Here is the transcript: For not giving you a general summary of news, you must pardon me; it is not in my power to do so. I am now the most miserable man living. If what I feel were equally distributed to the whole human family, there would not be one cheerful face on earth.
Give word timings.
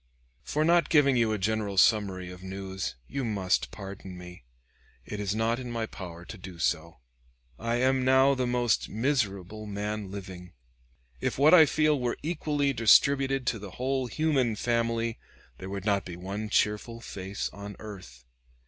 For 0.41 0.65
not 0.65 0.89
giving 0.89 1.15
you 1.15 1.31
a 1.31 1.37
general 1.37 1.77
summary 1.77 2.31
of 2.31 2.41
news, 2.41 2.95
you 3.07 3.23
must 3.23 3.69
pardon 3.69 4.17
me; 4.17 4.45
it 5.05 5.19
is 5.19 5.35
not 5.35 5.59
in 5.59 5.69
my 5.69 5.85
power 5.85 6.25
to 6.25 6.37
do 6.39 6.57
so. 6.57 6.97
I 7.59 7.75
am 7.75 8.03
now 8.03 8.33
the 8.33 8.47
most 8.47 8.89
miserable 8.89 9.67
man 9.67 10.09
living. 10.09 10.53
If 11.19 11.37
what 11.37 11.53
I 11.53 11.67
feel 11.67 11.99
were 11.99 12.17
equally 12.23 12.73
distributed 12.73 13.45
to 13.45 13.59
the 13.59 13.69
whole 13.77 14.07
human 14.07 14.55
family, 14.55 15.19
there 15.59 15.69
would 15.69 15.85
not 15.85 16.03
be 16.03 16.15
one 16.15 16.49
cheerful 16.49 16.99
face 16.99 17.51
on 17.53 17.75
earth. 17.77 18.25